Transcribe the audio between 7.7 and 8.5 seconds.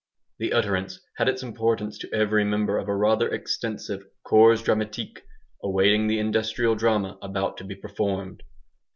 performed.